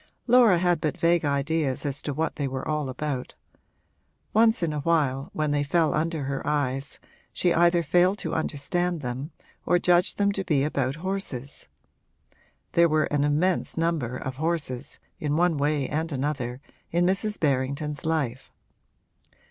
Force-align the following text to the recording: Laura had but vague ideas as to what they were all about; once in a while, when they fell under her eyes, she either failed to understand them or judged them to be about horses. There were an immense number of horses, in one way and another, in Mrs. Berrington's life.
Laura 0.25 0.57
had 0.57 0.81
but 0.81 0.97
vague 0.97 1.23
ideas 1.23 1.85
as 1.85 2.01
to 2.01 2.11
what 2.11 2.35
they 2.35 2.47
were 2.47 2.67
all 2.67 2.89
about; 2.89 3.35
once 4.33 4.63
in 4.63 4.73
a 4.73 4.79
while, 4.79 5.29
when 5.31 5.51
they 5.51 5.61
fell 5.61 5.93
under 5.93 6.23
her 6.23 6.41
eyes, 6.47 6.97
she 7.31 7.53
either 7.53 7.83
failed 7.83 8.17
to 8.17 8.33
understand 8.33 9.01
them 9.01 9.29
or 9.63 9.77
judged 9.77 10.17
them 10.17 10.31
to 10.31 10.43
be 10.43 10.63
about 10.63 10.95
horses. 11.05 11.67
There 12.71 12.89
were 12.89 13.05
an 13.13 13.23
immense 13.23 13.77
number 13.77 14.17
of 14.17 14.37
horses, 14.37 14.97
in 15.19 15.37
one 15.37 15.55
way 15.57 15.87
and 15.87 16.11
another, 16.11 16.61
in 16.89 17.05
Mrs. 17.05 17.39
Berrington's 17.39 18.03
life. 18.03 18.51